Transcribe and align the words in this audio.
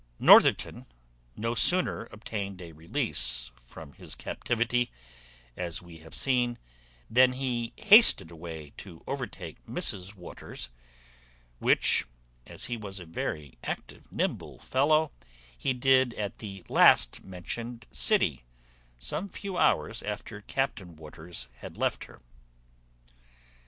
Northerton 0.17 0.87
no 1.35 1.53
sooner 1.53 2.05
obtained 2.09 2.59
a 2.59 2.71
release 2.71 3.51
from 3.63 3.93
his 3.93 4.15
captivity, 4.15 4.89
as 5.55 5.79
we 5.83 5.99
have 5.99 6.15
seen, 6.15 6.57
than 7.07 7.33
he 7.33 7.73
hasted 7.77 8.31
away 8.31 8.73
to 8.77 9.03
overtake 9.05 9.63
Mrs 9.67 10.15
Waters; 10.15 10.71
which, 11.59 12.07
as 12.47 12.65
he 12.65 12.77
was 12.77 12.99
a 12.99 13.05
very 13.05 13.59
active 13.63 14.11
nimble 14.11 14.57
fellow, 14.57 15.11
he 15.55 15.71
did 15.71 16.15
at 16.15 16.39
the 16.39 16.63
last 16.67 17.23
mentioned 17.23 17.85
city, 17.91 18.43
some 18.97 19.29
few 19.29 19.55
hours 19.55 20.01
after 20.01 20.41
Captain 20.41 20.95
Waters 20.95 21.47
had 21.57 21.77
left 21.77 22.05
her. 22.05 22.19